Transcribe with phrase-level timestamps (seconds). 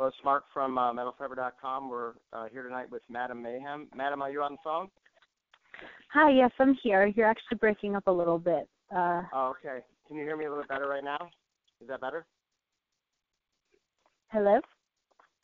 [0.00, 1.90] Well, it's Mark from uh, MetalForever.com.
[1.90, 3.86] We're uh, here tonight with Madam Mayhem.
[3.94, 4.88] Madam, are you on the phone?
[6.14, 7.12] Hi, yes, I'm here.
[7.14, 8.66] You're actually breaking up a little bit.
[8.90, 9.84] Uh, oh, okay.
[10.08, 11.28] Can you hear me a little bit better right now?
[11.82, 12.24] Is that better?
[14.28, 14.60] hello?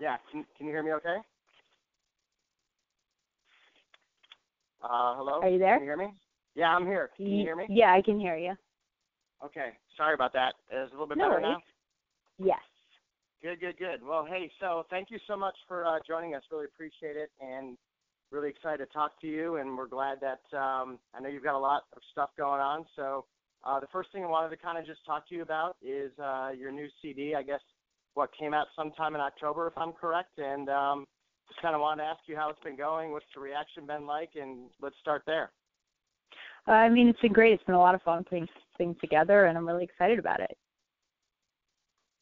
[0.00, 0.16] Yeah.
[0.32, 1.16] Can Can you hear me okay?
[4.82, 5.41] Uh, hello.
[5.43, 5.75] Are you there?
[5.75, 6.14] Can you hear me?
[6.54, 7.11] Yeah, I'm here.
[7.14, 7.66] Can you hear me?
[7.68, 8.54] Yeah, I can hear you.
[9.45, 9.73] Okay.
[9.98, 10.54] Sorry about that.
[10.73, 11.59] Is it a little bit No better worries.
[12.38, 12.46] now?
[12.46, 12.61] Yes.
[13.46, 14.05] Good, good, good.
[14.05, 16.43] Well, hey, so thank you so much for uh, joining us.
[16.50, 17.79] Really appreciate it, and
[18.32, 19.59] really excited to talk to you.
[19.59, 22.85] And we're glad that um, I know you've got a lot of stuff going on.
[22.96, 23.25] So
[23.64, 26.11] uh, the first thing I wanted to kind of just talk to you about is
[26.19, 27.36] uh, your new CD.
[27.36, 27.61] I guess
[28.14, 30.39] what came out sometime in October, if I'm correct.
[30.39, 31.05] And um,
[31.49, 33.12] just kind of wanted to ask you how it's been going.
[33.12, 34.31] What's the reaction been like?
[34.34, 35.53] And let's start there.
[36.67, 37.53] Uh, I mean, it's been great.
[37.53, 40.58] It's been a lot of fun putting things together, and I'm really excited about it.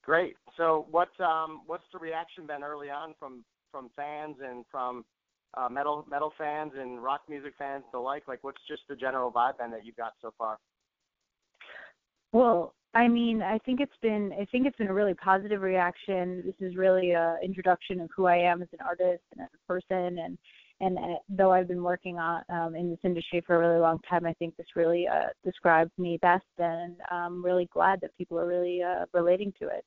[0.04, 0.36] Great.
[0.56, 5.05] So what um, what's the reaction been early on from from fans and from
[5.56, 8.25] uh, metal metal fans and rock music fans alike?
[8.28, 10.58] Like, Like what's just the general vibe been that you've got so far?
[12.32, 16.42] Well, I mean, I think it's been I think it's been a really positive reaction.
[16.44, 19.72] This is really a introduction of who I am as an artist and as a
[19.72, 20.38] person and
[20.80, 24.00] and uh, though I've been working on um, in this industry for a really long
[24.08, 28.38] time, I think this really uh, describes me best, and I'm really glad that people
[28.41, 29.84] are really uh, relating to it.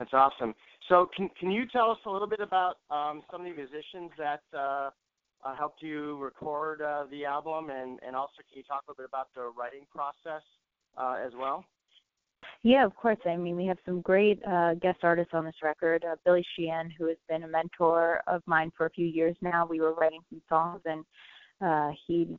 [0.00, 0.54] That's awesome.
[0.88, 4.10] So, can can you tell us a little bit about um, some of the musicians
[4.16, 4.90] that uh,
[5.44, 9.02] uh, helped you record uh, the album, and and also can you talk a little
[9.02, 10.42] bit about the writing process
[10.96, 11.66] uh, as well?
[12.62, 13.18] Yeah, of course.
[13.26, 16.02] I mean, we have some great uh, guest artists on this record.
[16.24, 19.66] Billy Sheehan, who has been a mentor of mine for a few years now.
[19.66, 21.04] We were writing some songs, and
[22.06, 22.38] he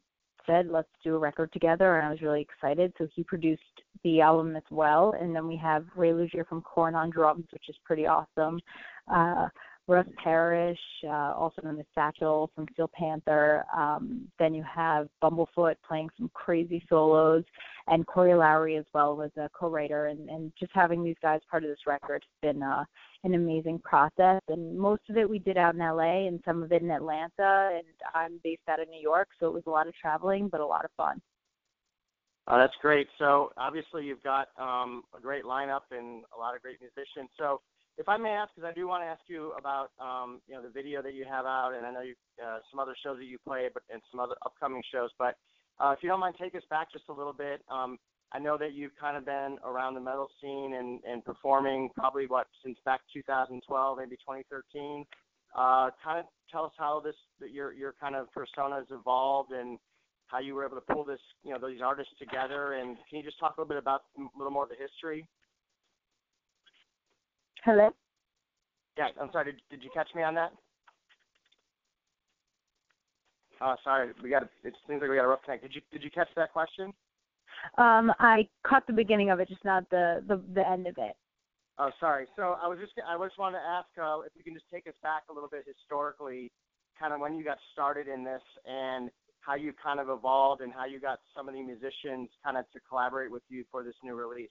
[0.51, 2.93] said, "Let's do a record together," and I was really excited.
[2.97, 3.61] So he produced
[4.03, 5.13] the album as well.
[5.19, 8.59] And then we have Ray Luzier from Korn on drums, which is pretty awesome.
[9.07, 9.47] Uh,
[9.91, 13.65] Russ Parrish, uh, also known as Satchel from Steel Panther.
[13.75, 17.43] Um, then you have Bumblefoot playing some crazy solos,
[17.87, 20.05] and Corey Lowery as well was a co-writer.
[20.05, 22.85] And, and just having these guys part of this record has been uh,
[23.25, 24.39] an amazing process.
[24.47, 27.71] And most of it we did out in LA, and some of it in Atlanta.
[27.73, 27.83] And
[28.15, 30.65] I'm based out of New York, so it was a lot of traveling, but a
[30.65, 31.21] lot of fun.
[32.47, 33.07] Uh, that's great.
[33.19, 37.29] So obviously you've got um, a great lineup and a lot of great musicians.
[37.37, 37.61] So
[38.01, 40.61] if I may ask, because I do want to ask you about um, you know
[40.63, 43.25] the video that you have out, and I know you uh, some other shows that
[43.25, 45.11] you play, but and some other upcoming shows.
[45.19, 45.37] But
[45.79, 47.61] uh, if you don't mind, take us back just a little bit.
[47.69, 47.99] Um,
[48.33, 52.25] I know that you've kind of been around the metal scene and, and performing probably
[52.27, 55.05] what since back 2012, maybe 2013.
[55.53, 57.15] Uh, kind of tell us how this
[57.51, 59.77] your your kind of persona has evolved and
[60.25, 62.73] how you were able to pull this you know these artists together.
[62.73, 65.27] And can you just talk a little bit about a little more of the history?
[67.63, 67.89] Hello.
[68.97, 69.51] Yeah, I'm sorry.
[69.51, 70.51] Did, did you catch me on that?
[73.61, 74.11] Oh, sorry.
[74.23, 74.43] We got.
[74.63, 75.63] It seems like we got a rough connect.
[75.63, 76.93] Did you Did you catch that question?
[77.77, 81.15] Um, I caught the beginning of it, just not the the, the end of it.
[81.77, 82.25] Oh, sorry.
[82.35, 84.87] So I was just I just wanted to ask uh, if you can just take
[84.87, 86.51] us back a little bit historically,
[86.99, 89.11] kind of when you got started in this and
[89.41, 92.65] how you kind of evolved and how you got some of the musicians kind of
[92.71, 94.49] to collaborate with you for this new release.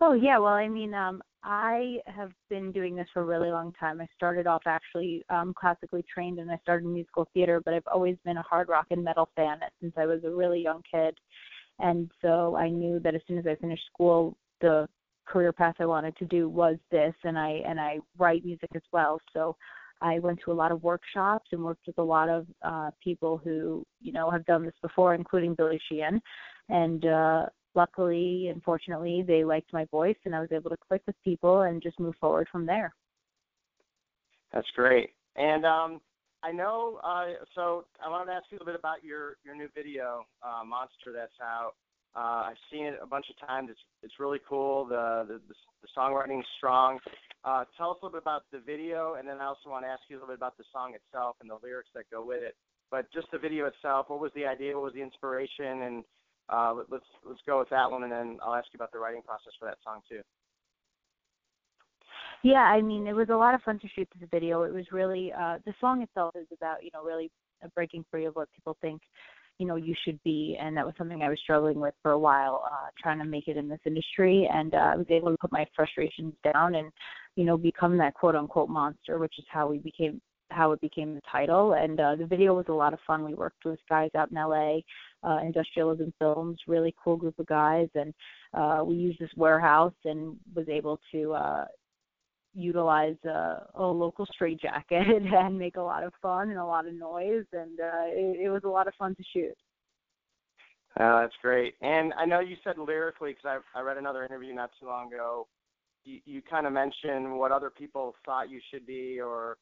[0.00, 3.72] Oh yeah, well I mean, um, I have been doing this for a really long
[3.72, 4.00] time.
[4.00, 8.16] I started off actually um, classically trained, and I started musical theater, but I've always
[8.24, 11.18] been a hard rock and metal fan since I was a really young kid,
[11.80, 14.88] and so I knew that as soon as I finished school, the
[15.26, 18.82] career path I wanted to do was this, and I and I write music as
[18.92, 19.20] well.
[19.32, 19.56] So
[20.00, 23.38] I went to a lot of workshops and worked with a lot of uh, people
[23.42, 26.20] who you know have done this before, including Billy Sheehan,
[26.68, 31.02] and uh, luckily and fortunately they liked my voice and I was able to click
[31.06, 32.94] with people and just move forward from there.
[34.52, 35.10] That's great.
[35.36, 36.00] And um,
[36.42, 37.00] I know.
[37.02, 40.26] Uh, so I wanted to ask you a little bit about your your new video,
[40.42, 41.72] uh, Monster, that's out.
[42.14, 43.68] Uh, I've seen it a bunch of times.
[43.70, 44.84] It's it's really cool.
[44.84, 46.98] The the, the, the songwriting is strong.
[47.44, 49.88] Uh, tell us a little bit about the video, and then I also want to
[49.88, 52.42] ask you a little bit about the song itself and the lyrics that go with
[52.42, 52.54] it.
[52.90, 54.74] But just the video itself, what was the idea?
[54.74, 55.82] What was the inspiration?
[55.82, 56.04] And
[56.48, 58.98] uh, let, let's let's go with that one, and then I'll ask you about the
[58.98, 60.20] writing process for that song too.
[62.42, 64.62] Yeah, I mean, it was a lot of fun to shoot this video.
[64.64, 67.30] It was really uh, the song itself is about you know really
[67.74, 69.00] breaking free of what people think
[69.58, 72.18] you know you should be and that was something i was struggling with for a
[72.18, 75.36] while uh trying to make it in this industry and uh, i was able to
[75.40, 76.90] put my frustrations down and
[77.36, 80.20] you know become that quote unquote monster which is how we became
[80.52, 83.34] how it became the title and uh the video was a lot of fun we
[83.34, 84.78] worked with guys out in la
[85.24, 88.12] uh industrialism films really cool group of guys and
[88.54, 91.64] uh we used this warehouse and was able to uh
[92.54, 96.94] utilize a, a local straitjacket and make a lot of fun and a lot of
[96.94, 99.56] noise, and uh, it, it was a lot of fun to shoot.
[101.00, 101.74] Oh, that's great.
[101.80, 105.12] And I know you said lyrically, because I, I read another interview not too long
[105.12, 105.46] ago.
[106.04, 109.56] You, you kind of mentioned what other people thought you should be, or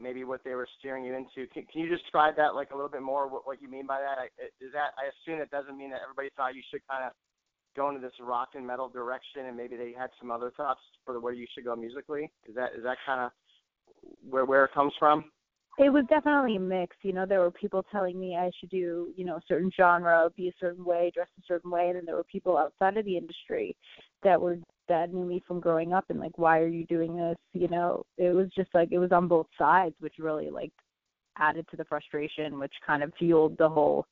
[0.00, 1.46] maybe what they were steering you into.
[1.52, 3.28] Can, can you describe that like a little bit more?
[3.28, 4.30] What, what you mean by that?
[4.60, 7.12] Is that I assume it doesn't mean that everybody thought you should kind of
[7.76, 11.20] go into this rock and metal direction, and maybe they had some other thoughts for
[11.20, 12.30] where you should go musically.
[12.48, 13.30] Is that is that kind of
[14.28, 15.24] where where it comes from?
[15.78, 16.96] It was definitely a mix.
[17.02, 20.28] You know, there were people telling me I should do, you know, a certain genre,
[20.36, 23.04] be a certain way, dress a certain way, and then there were people outside of
[23.04, 23.76] the industry
[24.22, 24.58] that were
[24.90, 27.36] that knew me from growing up and like, why are you doing this?
[27.52, 30.72] You know, it was just like it was on both sides, which really like
[31.38, 34.06] added to the frustration, which kind of fueled the whole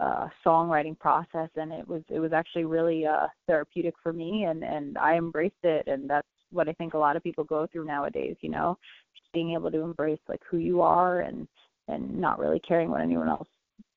[0.00, 4.64] uh songwriting process and it was it was actually really uh therapeutic for me and
[4.64, 7.84] and I embraced it and that's what I think a lot of people go through
[7.84, 8.78] nowadays, you know,
[9.14, 11.46] just being able to embrace like who you are and
[11.88, 13.48] and not really caring what anyone else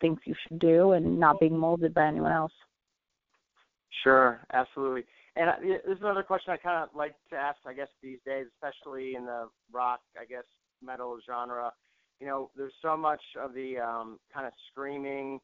[0.01, 2.51] thinks you should do and not being molded by anyone else.
[4.03, 5.05] Sure, absolutely.
[5.35, 8.45] And this is another question I kind of like to ask, I guess, these days,
[8.55, 10.45] especially in the rock, I guess,
[10.81, 11.71] metal genre.
[12.21, 15.41] You know, there's so much of the um, kind of screaming,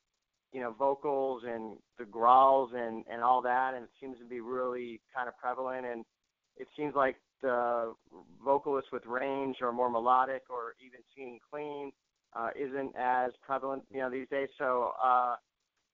[0.53, 4.39] you know, vocals and the growls and and all that, and it seems to be
[4.39, 5.85] really kind of prevalent.
[5.85, 6.05] And
[6.55, 7.93] it seems like the
[8.43, 11.91] vocalists with range or more melodic or even singing clean
[12.33, 14.47] uh, isn't as prevalent, you know, these days.
[14.57, 15.35] So, uh,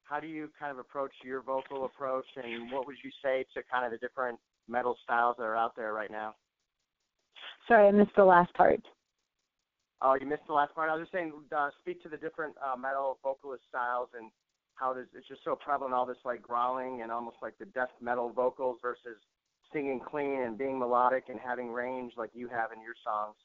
[0.09, 3.61] how do you kind of approach your vocal approach, and what would you say to
[3.71, 6.35] kind of the different metal styles that are out there right now?
[7.67, 8.81] Sorry, I missed the last part.
[10.01, 10.89] Oh, you missed the last part.
[10.89, 14.29] I was just saying, uh, speak to the different uh, metal vocalist styles and
[14.75, 17.89] how does it's just so prevalent all this like growling and almost like the death
[17.99, 19.17] metal vocals versus
[19.73, 23.35] singing clean and being melodic and having range like you have in your songs.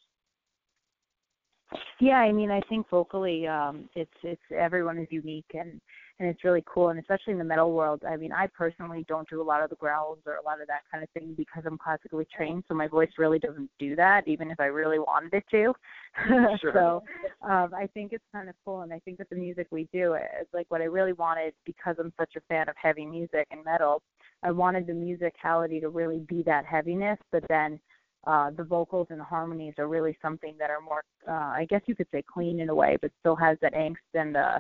[2.01, 5.81] Yeah, I mean, I think vocally, um, it's it's everyone is unique and
[6.19, 6.91] and it's really cool.
[6.91, 9.71] And especially in the metal world, I mean, I personally don't do a lot of
[9.71, 12.75] the growls or a lot of that kind of thing because I'm classically trained, so
[12.75, 15.73] my voice really doesn't do that, even if I really wanted it to.
[16.61, 16.73] Sure.
[16.75, 17.03] so
[17.49, 20.15] um, I think it's kind of cool, and I think that the music we do
[20.15, 23.65] is like what I really wanted because I'm such a fan of heavy music and
[23.65, 24.03] metal.
[24.43, 27.81] I wanted the musicality to really be that heaviness, but then
[28.25, 31.83] uh, the vocals and the harmonies are really something that are more, uh, I guess
[31.87, 34.59] you could say, clean in a way, but still has that angst and uh,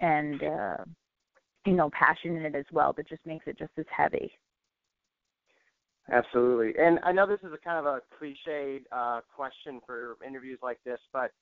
[0.00, 0.76] and uh,
[1.64, 4.30] you know passion in it as well that just makes it just as heavy.
[6.12, 10.58] Absolutely, and I know this is a kind of a cliched uh, question for interviews
[10.62, 11.32] like this, but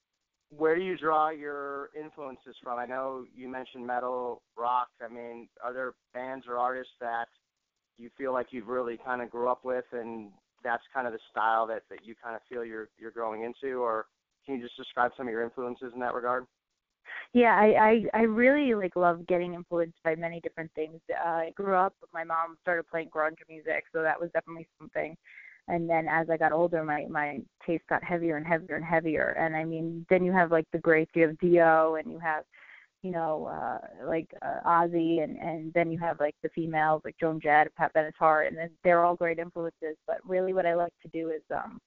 [0.57, 2.79] where do you draw your influences from?
[2.79, 4.89] I know you mentioned metal, rock.
[5.05, 7.27] I mean, are there bands or artists that
[7.99, 10.31] you feel like you've really kind of grew up with, and
[10.65, 13.77] that's kind of the style that that you kind of feel you're you're growing into,
[13.77, 14.07] or
[14.45, 16.47] can you just describe some of your influences in that regard?
[17.33, 21.01] Yeah, I I, I really like love getting influenced by many different things.
[21.11, 25.17] Uh, I grew up, my mom started playing grunge music, so that was definitely something.
[25.69, 29.35] And then as I got older, my my taste got heavier and heavier and heavier.
[29.39, 32.45] And I mean, then you have like the greats, you have Dio, and you have
[33.05, 37.15] you know, uh, like uh, Ozzy, and and then you have like the females like
[37.21, 39.97] Joan Jett, Pat Benatar, and then they're all great influences.
[40.07, 41.79] But really, what I like to do is, um,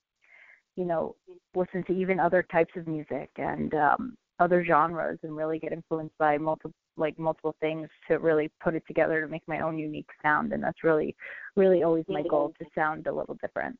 [0.76, 1.16] you know,
[1.56, 6.16] listen to even other types of music and um, other genres, and really get influenced
[6.20, 10.10] by multiple like multiple things to really put it together to make my own unique
[10.22, 10.54] sound.
[10.54, 11.16] And that's really,
[11.56, 13.78] really always my goal to sound a little different.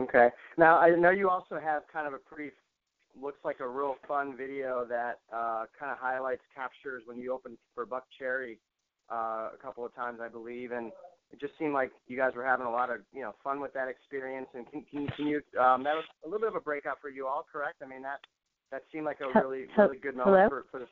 [0.00, 0.28] Okay.
[0.58, 2.50] Now I know you also have kind of a pretty
[3.20, 7.58] looks like a real fun video that uh, kind of highlights captures when you opened
[7.74, 8.58] for Buckcherry
[9.10, 10.92] uh, a couple of times, I believe, and
[11.32, 13.72] it just seemed like you guys were having a lot of you know fun with
[13.74, 14.48] that experience.
[14.54, 17.08] And can, can, can you um, that was a little bit of a breakout for
[17.08, 17.82] you all, correct?
[17.82, 18.20] I mean that
[18.70, 20.48] that seemed like a really really good moment Hello?
[20.48, 20.88] for, for this.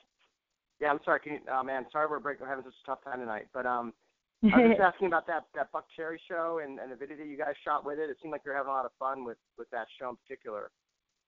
[0.81, 1.21] Yeah, I'm sorry.
[1.21, 2.43] Can you, oh man, sorry we're breaking.
[2.43, 3.93] We're having such a tough time tonight, but um.
[4.39, 7.37] I was just asking about that that Buckcherry show and, and the video that you
[7.37, 8.09] guys shot with it.
[8.09, 10.71] It seemed like you're having a lot of fun with with that show in particular.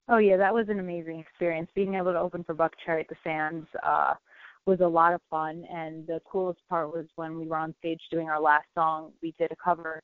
[0.09, 1.69] Oh yeah, that was an amazing experience.
[1.73, 4.15] Being able to open for Buckcherry at the Sands uh,
[4.65, 8.01] was a lot of fun, and the coolest part was when we were on stage
[8.11, 9.11] doing our last song.
[9.21, 10.01] We did a cover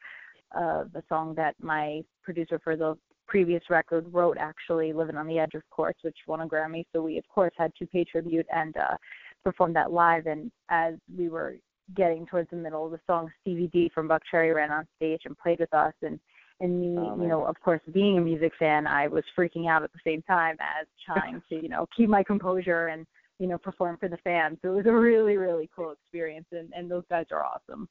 [0.55, 5.39] of a song that my producer for the previous record wrote, actually, "Living on the
[5.39, 6.85] Edge," of course, which won a Grammy.
[6.93, 8.95] So we, of course, had to pay tribute and uh,
[9.43, 10.25] perform that live.
[10.27, 11.55] And as we were
[11.95, 15.37] getting towards the middle of the song, Stevie D from Buckcherry ran on stage and
[15.37, 16.19] played with us, and
[16.59, 19.83] and me, oh, you know, of course, being a music fan, I was freaking out
[19.83, 23.05] at the same time as trying to, you know, keep my composure and,
[23.39, 24.57] you know, perform for the fans.
[24.61, 27.87] So it was a really, really cool experience, and and those guys are awesome.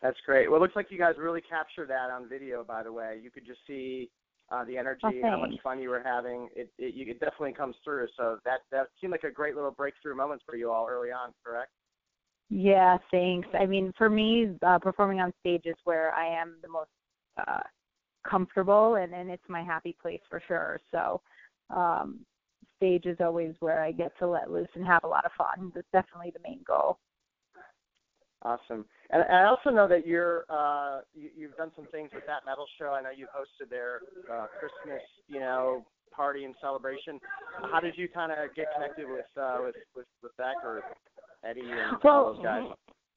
[0.00, 0.48] That's great.
[0.48, 2.64] Well, it looks like you guys really captured that on video.
[2.64, 4.08] By the way, you could just see
[4.50, 6.48] uh, the energy, oh, how much fun you were having.
[6.54, 8.06] It, it, it definitely comes through.
[8.16, 11.34] So that that seemed like a great little breakthrough moment for you all early on.
[11.44, 11.70] Correct?
[12.48, 13.48] Yeah, thanks.
[13.58, 16.88] I mean, for me, uh, performing on stage is where I am the most
[17.38, 17.60] uh,
[18.28, 20.80] comfortable, and and it's my happy place for sure.
[20.90, 21.20] So,
[21.70, 22.20] um,
[22.76, 25.72] stage is always where I get to let loose and have a lot of fun.
[25.74, 26.98] That's definitely the main goal.
[28.42, 28.84] Awesome.
[29.10, 32.66] And I also know that you're uh, you, you've done some things with that metal
[32.78, 32.92] show.
[32.92, 34.00] I know you hosted their
[34.32, 37.18] uh, Christmas, you know, party and celebration.
[37.70, 40.84] How did you kind of get connected with uh, with with with that group,
[41.44, 42.62] Eddie and well, all those guys?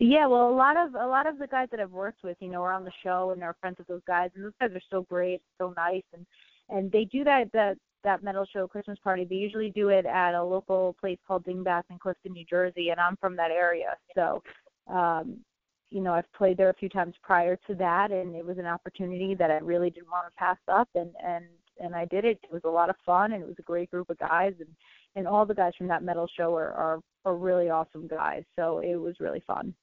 [0.03, 2.49] Yeah, well, a lot of a lot of the guys that I've worked with, you
[2.49, 4.81] know, are on the show and are friends with those guys, and those guys are
[4.89, 6.25] so great, so nice, and
[6.69, 9.25] and they do that that that metal show Christmas party.
[9.25, 12.99] They usually do it at a local place called Dingbatz in Clifton, New Jersey, and
[12.99, 14.41] I'm from that area, so
[14.91, 15.37] um
[15.91, 18.65] you know, I've played there a few times prior to that, and it was an
[18.65, 21.45] opportunity that I really didn't want to pass up, and and
[21.79, 22.39] and I did it.
[22.43, 24.69] It was a lot of fun, and it was a great group of guys, and
[25.15, 28.43] and all the guys from that metal show are are, are really awesome guys.
[28.55, 29.75] So it was really fun.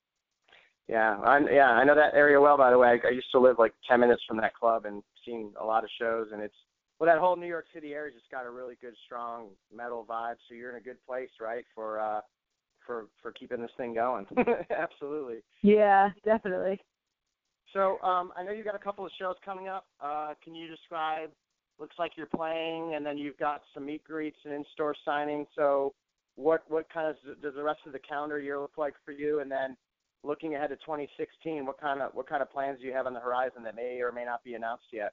[0.89, 2.57] Yeah, I yeah I know that area well.
[2.57, 5.03] By the way, I, I used to live like ten minutes from that club and
[5.25, 6.55] seen a lot of shows, and it's
[6.99, 10.37] well that whole New York City area just got a really good strong metal vibe.
[10.49, 12.21] So you're in a good place, right, for uh
[12.87, 14.27] for for keeping this thing going.
[14.71, 15.41] Absolutely.
[15.63, 16.81] Yeah, definitely.
[17.75, 19.87] So um, I know you've got a couple of shows coming up.
[20.01, 21.31] Uh, can you describe?
[21.79, 25.47] Looks like you're playing, and then you've got some meet greets and in-store signings.
[25.55, 25.93] So
[26.37, 29.41] what what kind of does the rest of the calendar year look like for you?
[29.41, 29.77] And then
[30.25, 33.15] looking ahead to 2016, what kind of what kind of plans do you have on
[33.15, 35.13] the horizon that may or may not be announced yet?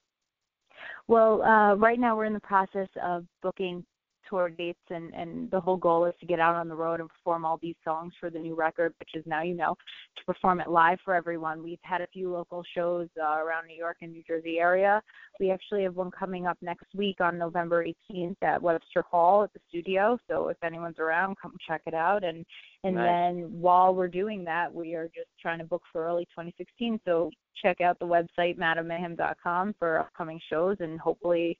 [1.07, 3.85] Well, uh, right now we're in the process of booking
[4.29, 7.09] tour dates and and the whole goal is to get out on the road and
[7.09, 9.75] perform all these songs for the new record which is now you know
[10.17, 11.63] to perform it live for everyone.
[11.63, 15.01] We've had a few local shows uh, around new york and new jersey area.
[15.39, 19.53] We actually have one coming up next week on november 18th at webster hall at
[19.53, 22.23] the studio so if anyone's around come check it out.
[22.23, 22.45] And
[22.83, 23.05] and nice.
[23.05, 27.31] then while we're doing that we are just trying to book for early 2016 so
[27.61, 31.57] check out the website madammayhem.com for upcoming shows and hopefully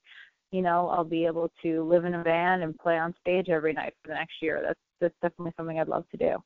[0.52, 3.74] you know, I'll be able to live in a van and play on stage every
[3.74, 4.62] night for the next year.
[4.66, 6.38] That's that's definitely something I'd love to do.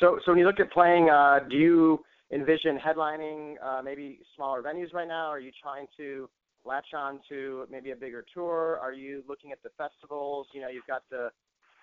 [0.00, 4.62] So, so when you look at playing, uh, do you envision headlining uh, maybe smaller
[4.62, 5.26] venues right now?
[5.26, 6.28] Are you trying to
[6.64, 8.78] latch on to maybe a bigger tour?
[8.80, 10.46] Are you looking at the festivals?
[10.52, 11.30] You know, you've got the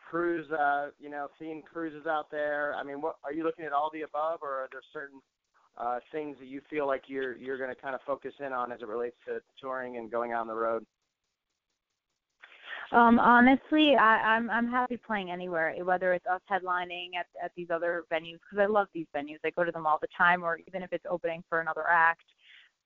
[0.09, 2.75] cruise, uh, you know, seeing cruises out there.
[2.75, 5.19] I mean, what are you looking at all the above, or are there certain
[5.77, 8.71] uh, things that you feel like you're you're going to kind of focus in on
[8.71, 10.85] as it relates to touring and going out on the road?
[12.91, 17.69] Um, honestly, I, I'm I'm happy playing anywhere, whether it's us headlining at at these
[17.69, 19.37] other venues because I love these venues.
[19.43, 22.23] I go to them all the time, or even if it's opening for another act.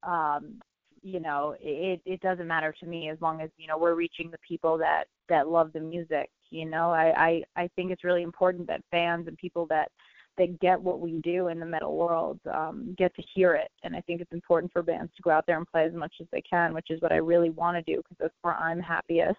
[0.04, 0.60] Um,
[1.02, 4.32] you know, it it doesn't matter to me as long as you know we're reaching
[4.32, 6.30] the people that that love the music.
[6.50, 9.90] You know, I I I think it's really important that fans and people that
[10.38, 13.70] that get what we do in the metal world um, get to hear it.
[13.84, 16.14] And I think it's important for bands to go out there and play as much
[16.22, 18.80] as they can, which is what I really want to do because that's where I'm
[18.80, 19.38] happiest.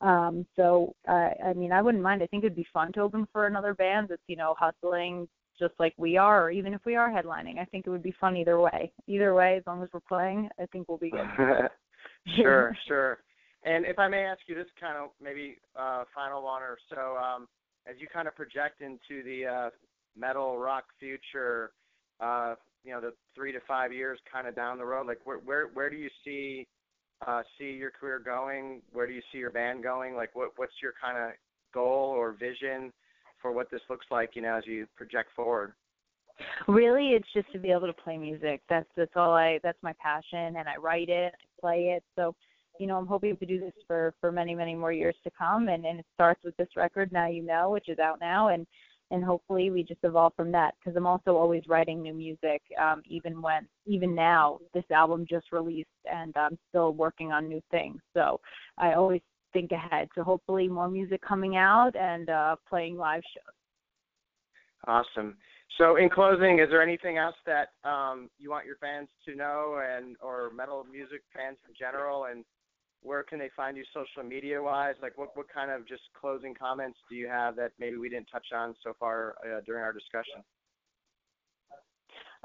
[0.00, 2.22] Um, so uh, I mean, I wouldn't mind.
[2.22, 5.74] I think it'd be fun to open for another band that's you know hustling just
[5.78, 7.58] like we are, or even if we are headlining.
[7.58, 8.92] I think it would be fun either way.
[9.06, 11.20] Either way, as long as we're playing, I think we'll be good.
[12.36, 13.18] sure, sure.
[13.64, 17.16] And if I may ask you this kind of maybe uh, final one or so,
[17.16, 17.48] um,
[17.86, 19.70] as you kind of project into the uh,
[20.16, 21.72] metal rock future,
[22.20, 25.38] uh, you know, the three to five years kind of down the road, like where
[25.38, 26.66] where where do you see
[27.26, 28.82] uh, see your career going?
[28.92, 30.14] Where do you see your band going?
[30.14, 31.32] Like, what what's your kind of
[31.72, 32.92] goal or vision
[33.40, 34.30] for what this looks like?
[34.34, 35.72] You know, as you project forward.
[36.66, 38.62] Really, it's just to be able to play music.
[38.68, 39.60] That's that's all I.
[39.62, 42.02] That's my passion, and I write it, I play it.
[42.16, 42.34] So,
[42.80, 45.68] you know, I'm hoping to do this for for many many more years to come.
[45.68, 48.66] And and it starts with this record now, you know, which is out now, and
[49.14, 53.00] and hopefully we just evolve from that because i'm also always writing new music um
[53.06, 58.00] even when even now this album just released and i'm still working on new things.
[58.12, 58.40] So
[58.78, 60.08] i always think ahead.
[60.14, 63.54] So hopefully more music coming out and uh playing live shows.
[64.86, 65.36] Awesome.
[65.78, 69.80] So in closing is there anything else that um you want your fans to know
[69.96, 72.44] and or metal music fans in general and
[73.04, 74.94] where can they find you social media wise?
[75.00, 78.28] Like what, what kind of just closing comments do you have that maybe we didn't
[78.32, 80.42] touch on so far uh, during our discussion?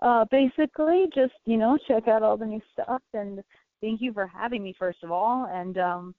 [0.01, 3.42] Uh, basically, just you know, check out all the new stuff, and
[3.82, 5.50] thank you for having me first of all.
[5.51, 6.16] And um,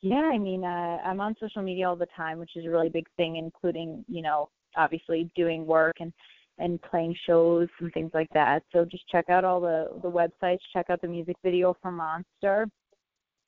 [0.00, 2.90] yeah, I mean, uh, I'm on social media all the time, which is a really
[2.90, 6.12] big thing, including you know, obviously doing work and
[6.58, 8.62] and playing shows and things like that.
[8.72, 10.58] So just check out all the the websites.
[10.72, 12.66] Check out the music video for Monster.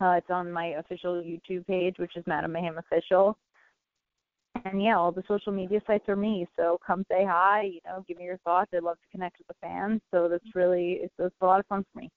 [0.00, 3.36] Uh, it's on my official YouTube page, which is Madam Mayhem Official.
[4.64, 6.46] And yeah, all the social media sites are me.
[6.56, 7.62] So come say hi.
[7.62, 8.70] You know, give me your thoughts.
[8.74, 10.00] I'd love to connect with the fans.
[10.10, 12.10] So that's really it's, it's a lot of fun for me.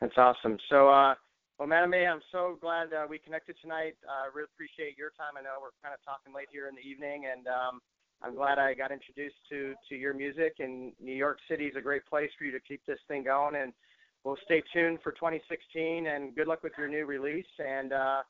[0.00, 0.58] That's awesome.
[0.70, 1.14] So, uh,
[1.58, 3.94] well, Madam May, I'm so glad uh, we connected tonight.
[4.08, 5.38] I uh, really appreciate your time.
[5.38, 7.80] I know we're kind of talking late here in the evening, and um,
[8.20, 10.56] I'm glad I got introduced to to your music.
[10.58, 13.54] And New York City is a great place for you to keep this thing going.
[13.54, 13.72] And
[14.24, 16.06] we'll stay tuned for 2016.
[16.06, 17.46] And good luck with your new release.
[17.58, 18.22] And uh,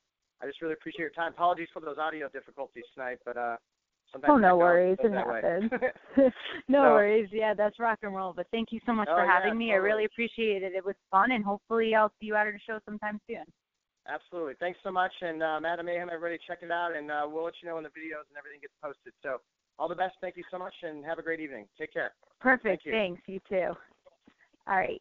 [0.42, 1.32] I just really appreciate your time.
[1.32, 3.56] Apologies for those audio difficulties tonight, but uh,
[4.12, 5.70] sometimes oh no worries, it happens.
[6.68, 7.28] no so, worries.
[7.32, 8.32] Yeah, that's rock and roll.
[8.34, 9.64] But thank you so much oh, for having yeah, me.
[9.66, 9.72] totally.
[9.72, 10.72] I really appreciate it.
[10.74, 13.44] It was fun, and hopefully I'll see you at a show sometime soon.
[14.06, 14.52] Absolutely.
[14.60, 15.12] Thanks so much.
[15.22, 17.84] And uh, Madam Mayhem, everybody check it out, and uh, we'll let you know when
[17.84, 19.14] the videos and everything gets posted.
[19.22, 19.40] So
[19.78, 20.16] all the best.
[20.20, 21.66] Thank you so much, and have a great evening.
[21.78, 22.12] Take care.
[22.40, 22.84] Perfect.
[22.84, 22.92] You.
[22.92, 23.22] Thanks.
[23.26, 23.72] You too.
[24.66, 25.00] All right.